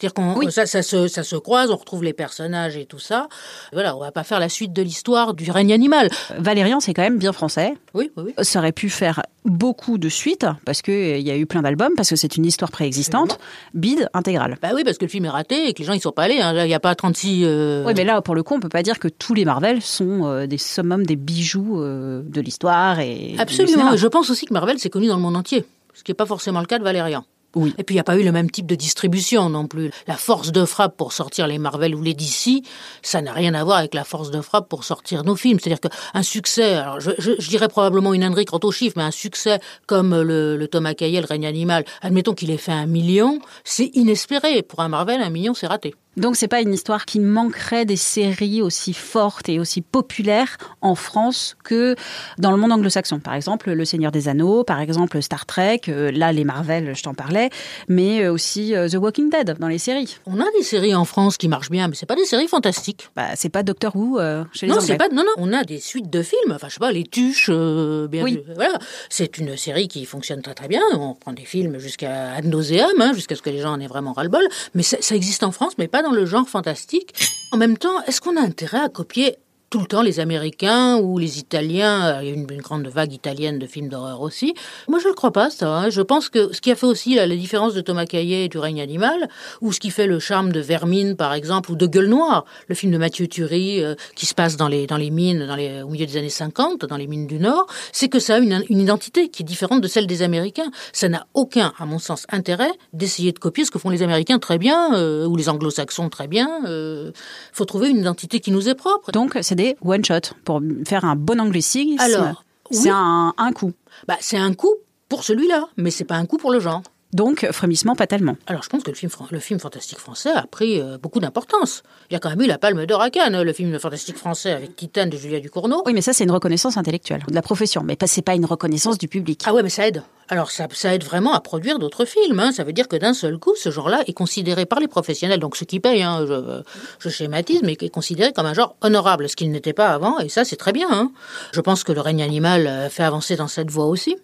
C'est-à-dire 0.00 0.14
qu'on 0.14 0.36
Oui. 0.38 0.52
ça, 0.52 0.64
ça, 0.66 0.82
se, 0.82 1.08
ça 1.08 1.24
se 1.24 1.34
croise, 1.34 1.70
on 1.72 1.76
retrouve 1.76 2.04
les 2.04 2.12
personnages 2.12 2.76
et 2.76 2.84
tout 2.86 3.00
ça. 3.00 3.26
Voilà, 3.72 3.96
on 3.96 4.00
va 4.00 4.12
pas 4.12 4.22
faire 4.22 4.38
la 4.38 4.48
suite 4.48 4.72
de 4.72 4.80
l'histoire 4.82 5.34
du 5.34 5.50
règne 5.50 5.72
animal. 5.72 6.08
Valérian, 6.38 6.78
c'est 6.78 6.94
quand 6.94 7.02
même 7.02 7.18
bien 7.18 7.32
français. 7.32 7.74
Oui, 7.94 8.12
oui, 8.16 8.24
oui. 8.38 8.44
Ça 8.44 8.60
aurait 8.60 8.70
pu 8.72 8.90
faire 8.90 9.22
beaucoup 9.44 9.98
de 9.98 10.08
suites 10.08 10.46
parce 10.64 10.82
qu'il 10.82 11.20
y 11.20 11.30
a 11.32 11.36
eu 11.36 11.46
plein 11.46 11.62
d'albums, 11.62 11.94
parce 11.96 12.10
que 12.10 12.16
c'est 12.16 12.36
une 12.36 12.44
histoire 12.46 12.70
préexistante. 12.70 13.40
Bide 13.74 14.08
intégrale. 14.14 14.56
Bah 14.62 14.68
oui, 14.74 14.84
parce 14.84 14.98
que 14.98 15.04
le 15.04 15.10
film 15.10 15.24
est 15.24 15.30
raté 15.30 15.68
et 15.68 15.72
que 15.74 15.80
les 15.80 15.84
gens 15.84 15.94
ils 15.94 16.00
sont 16.00 16.12
pas 16.12 16.24
allés. 16.24 16.40
hein. 16.40 16.54
Il 16.64 16.68
n'y 16.68 16.74
a 16.74 16.80
pas 16.80 16.94
36. 16.94 17.42
euh, 17.44 17.84
Oui, 17.86 17.92
mais 17.96 18.04
là, 18.04 18.22
pour 18.22 18.36
le 18.36 18.42
coup, 18.44 18.54
on 18.54 18.60
peut 18.60 18.68
pas 18.68 18.84
dire 18.84 19.00
que 19.00 19.08
tous 19.08 19.34
les 19.34 19.44
Marvel 19.44 19.82
sont 19.82 20.26
euh, 20.26 20.46
des 20.46 20.58
summums, 20.58 21.04
des 21.06 21.16
bijoux 21.16 21.80
euh, 21.82 22.22
de 22.24 22.40
l'histoire 22.40 23.00
et 23.00 23.34
Absolument. 23.38 23.96
je 23.96 24.06
pense 24.06 24.30
aussi 24.30 24.46
que 24.46 24.52
Marvel 24.54 24.78
c'est 24.78 24.90
connu 24.90 25.08
dans 25.08 25.16
le 25.16 25.22
monde 25.22 25.36
entier, 25.36 25.64
ce 25.94 26.04
qui 26.04 26.12
n'est 26.12 26.16
pas 26.16 26.26
forcément 26.26 26.60
le 26.60 26.66
cas 26.66 26.78
de 26.78 26.84
Valérian. 26.84 27.24
Oui. 27.58 27.74
Et 27.76 27.82
puis 27.82 27.94
il 27.94 27.96
n'y 27.96 28.00
a 28.00 28.04
pas 28.04 28.16
eu 28.16 28.22
le 28.22 28.30
même 28.32 28.50
type 28.50 28.66
de 28.66 28.74
distribution 28.76 29.50
non 29.50 29.66
plus. 29.66 29.90
La 30.06 30.14
force 30.16 30.52
de 30.52 30.64
frappe 30.64 30.96
pour 30.96 31.12
sortir 31.12 31.46
les 31.48 31.58
Marvel 31.58 31.94
ou 31.94 32.02
les 32.02 32.14
DC, 32.14 32.62
ça 33.02 33.20
n'a 33.20 33.32
rien 33.32 33.52
à 33.54 33.64
voir 33.64 33.78
avec 33.78 33.94
la 33.94 34.04
force 34.04 34.30
de 34.30 34.40
frappe 34.40 34.68
pour 34.68 34.84
sortir 34.84 35.24
nos 35.24 35.34
films. 35.34 35.58
C'est-à-dire 35.60 35.80
qu'un 35.80 36.22
succès, 36.22 36.74
alors 36.74 37.00
je, 37.00 37.10
je- 37.18 37.32
je 37.38 37.48
dirais 37.48 37.68
probablement 37.68 38.14
une 38.14 38.22
ânerie 38.22 38.44
quant 38.44 38.60
aux 38.62 38.70
chiffres, 38.72 38.94
mais 38.96 39.02
un 39.02 39.10
succès 39.10 39.58
comme 39.86 40.14
le, 40.22 40.56
le 40.56 40.68
Thomas 40.68 40.94
Caillet, 40.94 41.20
le 41.20 41.26
règne 41.26 41.46
animal, 41.46 41.84
admettons 42.00 42.34
qu'il 42.34 42.50
ait 42.50 42.56
fait 42.58 42.72
un 42.72 42.86
million, 42.86 43.40
c'est 43.64 43.90
inespéré. 43.94 44.62
Pour 44.62 44.80
un 44.80 44.88
Marvel, 44.88 45.20
un 45.20 45.30
million, 45.30 45.54
c'est 45.54 45.66
raté. 45.66 45.94
Donc 46.16 46.34
c'est 46.34 46.48
pas 46.48 46.60
une 46.60 46.74
histoire 46.74 47.04
qui 47.06 47.20
manquerait 47.20 47.84
des 47.84 47.94
séries 47.94 48.60
aussi 48.60 48.92
fortes 48.92 49.48
et 49.48 49.60
aussi 49.60 49.82
populaires 49.82 50.56
en 50.80 50.96
France 50.96 51.56
que 51.62 51.94
dans 52.38 52.50
le 52.50 52.56
monde 52.56 52.72
anglo-saxon. 52.72 53.20
Par 53.20 53.34
exemple, 53.34 53.70
Le 53.70 53.84
Seigneur 53.84 54.10
des 54.10 54.28
Anneaux, 54.28 54.64
par 54.64 54.80
exemple 54.80 55.22
Star 55.22 55.46
Trek, 55.46 55.82
euh, 55.88 56.10
là 56.10 56.32
les 56.32 56.42
Marvel, 56.42 56.96
je 56.96 57.02
t'en 57.04 57.14
parlais, 57.14 57.47
mais 57.88 58.22
euh, 58.22 58.32
aussi 58.32 58.74
euh, 58.74 58.88
The 58.88 58.94
Walking 58.94 59.30
Dead 59.30 59.56
dans 59.58 59.68
les 59.68 59.78
séries. 59.78 60.16
On 60.26 60.40
a 60.40 60.46
des 60.56 60.62
séries 60.62 60.94
en 60.94 61.04
France 61.04 61.36
qui 61.36 61.48
marchent 61.48 61.70
bien, 61.70 61.88
mais 61.88 61.94
c'est 61.94 62.06
pas 62.06 62.16
des 62.16 62.24
séries 62.24 62.48
fantastiques. 62.48 63.08
Bah 63.16 63.28
c'est 63.34 63.48
pas 63.48 63.62
Doctor 63.62 63.94
Who 63.96 64.18
chez 64.52 64.66
les 64.66 64.72
non, 64.72 64.78
Anglais. 64.78 64.96
pas 64.96 65.08
non 65.08 65.22
non, 65.22 65.32
on 65.36 65.52
a 65.52 65.64
des 65.64 65.78
suites 65.80 66.10
de 66.10 66.22
films, 66.22 66.52
enfin 66.52 66.68
je 66.68 66.74
sais 66.74 66.80
pas, 66.80 66.92
les 66.92 67.04
Tuches 67.04 67.50
bien 67.50 68.22
Oui. 68.24 68.42
voilà, 68.54 68.78
c'est 69.08 69.38
une 69.38 69.56
série 69.56 69.88
qui 69.88 70.04
fonctionne 70.04 70.42
très 70.42 70.54
très 70.54 70.68
bien, 70.68 70.82
on 70.94 71.14
prend 71.14 71.32
des 71.32 71.44
films 71.44 71.78
jusqu'à 71.78 72.32
ad 72.34 72.44
nauseam, 72.44 72.86
hein, 73.00 73.12
jusqu'à 73.14 73.34
ce 73.36 73.42
que 73.42 73.50
les 73.50 73.58
gens 73.58 73.72
en 73.72 73.80
aient 73.80 73.86
vraiment 73.86 74.12
ras-le-bol, 74.12 74.46
mais 74.74 74.82
ça, 74.82 74.96
ça 75.00 75.14
existe 75.14 75.42
en 75.42 75.50
France 75.52 75.74
mais 75.78 75.88
pas 75.88 76.02
dans 76.02 76.12
le 76.12 76.26
genre 76.26 76.48
fantastique. 76.48 77.14
En 77.52 77.56
même 77.56 77.78
temps, 77.78 78.02
est-ce 78.06 78.20
qu'on 78.20 78.36
a 78.36 78.40
intérêt 78.40 78.80
à 78.80 78.88
copier 78.88 79.36
tout 79.70 79.80
le 79.80 79.86
temps 79.86 80.02
les 80.02 80.20
Américains 80.20 80.96
ou 80.96 81.18
les 81.18 81.38
Italiens. 81.38 82.20
Il 82.22 82.28
y 82.28 82.30
a 82.30 82.34
une, 82.34 82.46
grande 82.46 82.86
vague 82.88 83.12
italienne 83.12 83.58
de 83.58 83.66
films 83.66 83.88
d'horreur 83.88 84.20
aussi. 84.22 84.54
Moi, 84.88 84.98
je 84.98 85.04
ne 85.04 85.10
le 85.10 85.14
crois 85.14 85.32
pas, 85.32 85.50
ça. 85.50 85.68
hein. 85.68 85.90
Je 85.90 86.00
pense 86.00 86.28
que 86.28 86.52
ce 86.52 86.60
qui 86.60 86.70
a 86.70 86.74
fait 86.74 86.86
aussi 86.86 87.14
la, 87.14 87.28
différence 87.28 87.74
de 87.74 87.80
Thomas 87.80 88.06
Caillet 88.06 88.46
et 88.46 88.48
du 88.48 88.58
règne 88.58 88.80
animal, 88.80 89.28
ou 89.60 89.72
ce 89.72 89.78
qui 89.78 89.90
fait 89.90 90.06
le 90.06 90.18
charme 90.18 90.50
de 90.50 90.60
Vermine, 90.60 91.16
par 91.16 91.34
exemple, 91.34 91.70
ou 91.70 91.76
de 91.76 91.86
Gueule 91.86 92.08
Noire, 92.08 92.44
le 92.66 92.74
film 92.74 92.92
de 92.92 92.98
Mathieu 92.98 93.28
Turi, 93.28 93.82
euh, 93.82 93.94
qui 94.16 94.26
se 94.26 94.34
passe 94.34 94.56
dans 94.56 94.68
les, 94.68 94.86
mines 95.10 95.46
dans 95.46 95.54
les, 95.54 95.82
au 95.82 95.88
milieu 95.88 96.06
des 96.06 96.16
années 96.16 96.28
50, 96.30 96.84
dans 96.86 96.96
les 96.96 97.06
mines 97.06 97.26
du 97.26 97.38
Nord, 97.38 97.66
c'est 97.92 98.08
que 98.08 98.18
ça 98.18 98.36
a 98.36 98.38
une, 98.38 98.64
une 98.68 98.80
identité 98.80 99.28
qui 99.28 99.42
est 99.42 99.46
différente 99.46 99.80
de 99.80 99.88
celle 99.88 100.06
des 100.06 100.22
Américains. 100.22 100.70
Ça 100.92 101.08
n'a 101.08 101.26
aucun, 101.34 101.72
à 101.78 101.86
mon 101.86 101.98
sens, 101.98 102.26
intérêt 102.30 102.70
d'essayer 102.92 103.32
de 103.32 103.38
copier 103.38 103.64
ce 103.64 103.70
que 103.70 103.78
font 103.78 103.90
les 103.90 104.02
Américains 104.02 104.38
très 104.38 104.58
bien, 104.58 104.94
euh, 104.94 105.26
ou 105.26 105.36
les 105.36 105.48
Anglo-Saxons 105.48 106.08
très 106.08 106.26
bien. 106.26 106.48
Il 106.64 107.12
faut 107.52 107.64
trouver 107.64 107.88
une 107.88 107.98
identité 107.98 108.40
qui 108.40 108.50
nous 108.50 108.68
est 108.68 108.74
propre. 108.74 109.12
Donc 109.12 109.36
c'est 109.42 109.57
des 109.58 109.76
one 109.84 110.04
shot 110.04 110.34
pour 110.44 110.62
faire 110.86 111.04
un 111.04 111.16
bon 111.16 111.40
anglicisme. 111.40 112.00
Alors, 112.00 112.44
c'est 112.70 112.84
oui. 112.84 112.90
un, 112.94 113.34
un 113.36 113.52
coup. 113.52 113.72
Bah, 114.06 114.16
c'est 114.20 114.38
un 114.38 114.54
coup 114.54 114.74
pour 115.08 115.24
celui-là, 115.24 115.68
mais 115.76 115.90
c'est 115.90 116.04
pas 116.04 116.16
un 116.16 116.26
coup 116.26 116.38
pour 116.38 116.52
le 116.52 116.60
genre. 116.60 116.82
Donc 117.14 117.46
frémissement 117.52 117.94
pas 117.94 118.06
tellement. 118.06 118.36
Alors, 118.46 118.62
je 118.62 118.68
pense 118.68 118.82
que 118.82 118.90
le 118.90 118.96
film, 118.96 119.10
le 119.30 119.40
film 119.40 119.58
fantastique 119.58 119.98
français 119.98 120.30
a 120.30 120.42
pris 120.42 120.78
euh, 120.80 120.98
beaucoup 120.98 121.20
d'importance. 121.20 121.82
Il 122.10 122.12
y 122.12 122.16
a 122.16 122.20
quand 122.20 122.28
même 122.28 122.42
eu 122.42 122.46
la 122.46 122.58
Palme 122.58 122.84
d'Or 122.84 123.00
à 123.00 123.08
Cannes, 123.08 123.40
le 123.42 123.52
film 123.54 123.78
fantastique 123.78 124.16
français 124.18 124.52
avec 124.52 124.76
Titane 124.76 125.08
de 125.08 125.16
Julia 125.16 125.40
Ducournau. 125.40 125.82
Oui, 125.86 125.94
mais 125.94 126.02
ça 126.02 126.12
c'est 126.12 126.24
une 126.24 126.30
reconnaissance 126.30 126.76
intellectuelle 126.76 127.22
de 127.26 127.34
la 127.34 127.40
profession, 127.42 127.82
mais 127.82 127.96
c'est 128.06 128.20
pas 128.22 128.34
une 128.34 128.44
reconnaissance 128.44 128.98
du 128.98 129.08
public. 129.08 129.42
Ah 129.46 129.54
ouais, 129.54 129.62
mais 129.62 129.70
ça 129.70 129.86
aide. 129.88 130.02
Alors 130.30 130.50
ça, 130.50 130.66
ça 130.72 130.94
aide 130.94 131.02
vraiment 131.04 131.32
à 131.32 131.40
produire 131.40 131.78
d'autres 131.78 132.04
films. 132.04 132.38
hein. 132.40 132.52
Ça 132.52 132.62
veut 132.62 132.74
dire 132.74 132.88
que 132.88 132.96
d'un 132.96 133.14
seul 133.14 133.38
coup, 133.38 133.54
ce 133.56 133.70
genre-là 133.70 134.02
est 134.06 134.12
considéré 134.12 134.66
par 134.66 134.78
les 134.78 134.86
professionnels, 134.88 135.40
donc 135.40 135.56
ceux 135.56 135.64
qui 135.64 135.80
payent, 135.80 136.02
hein, 136.02 136.26
je, 136.28 136.60
je 136.98 137.08
schématise, 137.08 137.62
mais 137.62 137.72
est 137.80 137.88
considéré 137.88 138.34
comme 138.34 138.44
un 138.44 138.52
genre 138.52 138.76
honorable, 138.82 139.30
ce 139.30 139.36
qu'il 139.36 139.50
n'était 139.50 139.72
pas 139.72 139.88
avant, 139.88 140.18
et 140.18 140.28
ça 140.28 140.44
c'est 140.44 140.56
très 140.56 140.72
bien. 140.72 140.88
hein. 140.90 141.10
Je 141.52 141.60
pense 141.62 141.84
que 141.84 141.92
le 141.92 142.02
règne 142.02 142.22
animal 142.22 142.66
euh, 142.66 142.90
fait 142.90 143.02
avancer 143.04 143.36
dans 143.36 143.48
cette 143.48 143.70
voie 143.70 143.86
aussi. 143.86 144.16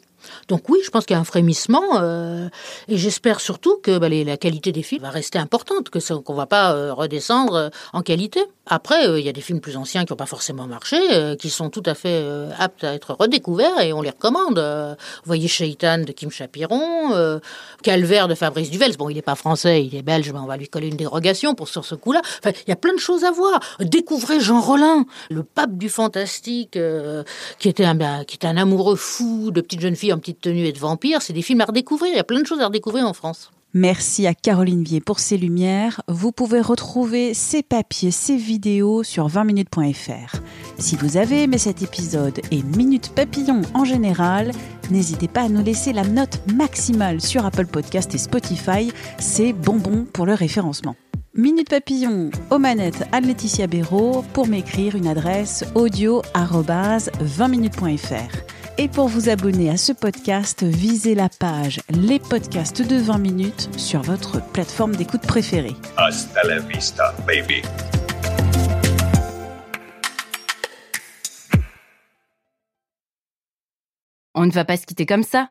Donc 0.49 0.69
oui, 0.69 0.79
je 0.85 0.91
pense 0.91 1.07
qu'il 1.07 1.15
y 1.15 1.17
a 1.17 1.21
un 1.21 1.25
frémissement, 1.25 1.83
euh, 2.01 2.49
et 2.89 2.97
j'espère 2.97 3.41
surtout 3.41 3.79
que 3.83 3.99
bah, 3.99 4.09
la 4.09 4.37
qualité 4.37 4.73
des 4.73 4.83
films 4.83 5.03
va 5.03 5.11
rester 5.11 5.39
importante, 5.39 5.91
que 5.91 5.99
qu'on 6.19 6.35
va 6.35 6.47
pas 6.47 6.73
euh, 6.73 6.93
redescendre 6.93 7.55
euh, 7.55 7.69
en 7.93 8.03
qualité. 8.03 8.41
Après, 8.67 9.21
il 9.21 9.25
y 9.25 9.29
a 9.29 9.33
des 9.33 9.43
films 9.43 9.61
plus 9.61 9.77
anciens 9.77 10.05
qui 10.05 10.13
n'ont 10.13 10.17
pas 10.17 10.25
forcément 10.25 10.67
marché, 10.67 10.97
qui 11.39 11.51
sont 11.51 11.69
tout 11.69 11.83
à 11.85 11.95
fait 11.95 12.27
aptes 12.59 12.83
à 12.83 12.95
être 12.95 13.15
redécouverts, 13.15 13.79
et 13.83 13.93
on 13.93 14.01
les 14.01 14.09
recommande. 14.09 14.59
Vous 14.59 15.27
voyez 15.27 15.49
Shaitan 15.49 15.99
de 15.99 16.13
Kim 16.13 16.31
Chapiron, 16.31 17.41
Calvaire 17.83 18.27
de 18.27 18.35
Fabrice 18.35 18.71
Duvels. 18.71 18.97
Bon, 18.97 19.11
il 19.11 19.17
n'est 19.17 19.23
pas 19.23 19.35
français, 19.35 19.85
il 19.85 19.95
est 19.95 20.01
belge, 20.01 20.33
mais 20.33 20.39
on 20.39 20.47
va 20.47 20.57
lui 20.57 20.69
coller 20.69 20.89
une 20.89 20.97
dérogation 20.97 21.55
pour 21.55 21.69
sur 21.69 21.85
ce 21.85 21.95
coup-là. 21.95 22.23
Enfin, 22.39 22.57
il 22.67 22.71
y 22.71 22.73
a 22.73 22.77
plein 22.77 22.95
de 22.95 22.99
choses 22.99 23.25
à 23.25 23.33
voir. 23.33 23.61
Découvrez 23.81 24.41
Jean 24.41 24.63
Rollin, 24.63 25.05
le 25.29 25.43
pape 25.43 25.77
du 25.77 25.91
fantastique, 25.91 26.79
qui 27.59 27.69
était 27.69 27.85
un 27.85 27.95
ben, 27.95 28.25
qui 28.25 28.37
était 28.37 28.47
un 28.47 28.57
amoureux 28.57 28.97
fou 28.97 29.51
de 29.51 29.61
petites 29.61 29.83
jeunes 29.83 29.97
filles 29.97 30.14
en 30.15 30.19
petite 30.19 30.41
tenue 30.41 30.67
et 30.67 30.73
de 30.73 30.79
vampires. 30.79 31.23
C'est 31.23 31.33
des 31.33 31.43
films 31.43 31.61
à 31.61 31.67
redécouvrir. 31.67 32.13
Il 32.13 32.17
y 32.17 32.21
a 32.21 32.25
plein 32.25 32.41
de 32.41 32.47
choses 32.47 32.61
à 32.61 32.67
redécouvrir 32.67 33.07
en 33.07 33.13
France. 33.13 33.51
Merci 33.77 34.29
à 34.29 34.35
Caroline 34.35 34.85
Vier 34.85 35.01
pour 35.01 35.19
ses 35.19 35.37
lumières. 35.37 36.01
Vous 36.07 36.31
pouvez 36.31 36.61
retrouver 36.61 37.35
ses 37.35 37.65
papiers, 37.65 38.13
ses 38.13 38.37
vidéos 38.37 39.03
sur 39.03 39.27
20minutes.fr. 39.27 40.37
Si 40.79 40.95
vous 40.95 41.17
avez 41.17 41.43
aimé 41.43 41.59
cet 41.59 41.83
épisode 41.83 42.41
et 42.53 42.63
Minute 42.63 43.11
Papillon 43.17 43.63
en 43.75 43.85
général, 43.85 44.53
n'hésitez 44.93 45.27
pas 45.27 45.43
à 45.43 45.49
nous 45.49 45.65
laisser 45.65 45.93
la 45.93 46.05
note 46.05 46.41
maximale 46.55 47.21
sur 47.21 47.45
Apple 47.45 47.67
Podcast 47.67 48.15
et 48.15 48.19
Spotify. 48.19 48.93
C'est 49.19 49.53
bonbon 49.53 50.07
pour 50.13 50.25
le 50.25 50.35
référencement. 50.35 50.95
Minute 51.35 51.69
Papillon 51.69 52.31
aux 52.51 52.61
manettes 52.61 53.09
Anne-Laetitia 53.11 53.67
Béraud 53.67 54.25
pour 54.35 54.47
m'écrire 54.47 54.95
une 54.95 55.09
adresse 55.09 55.65
audio-20minutes.fr. 55.75 58.54
Et 58.77 58.89
pour 58.89 59.07
vous 59.07 59.29
abonner 59.29 59.71
à 59.71 59.77
ce 59.77 59.93
podcast, 59.93 60.65
visez 60.65 61.15
la 61.15 61.29
page 61.29 61.81
Les 61.91 62.19
podcasts 62.19 62.83
de 62.83 62.97
20 62.97 63.19
minutes 63.19 63.69
sur 63.79 64.03
votre 64.03 64.45
plateforme 64.51 64.97
d'écoute 64.97 65.23
préférée. 65.23 65.77
Hasta 65.97 66.43
la 66.43 66.59
vista, 66.59 67.15
baby. 67.25 67.63
On 74.35 74.45
ne 74.47 74.51
va 74.51 74.65
pas 74.65 74.77
se 74.77 74.87
quitter 74.87 75.07
comme 75.07 75.23
ça. 75.23 75.51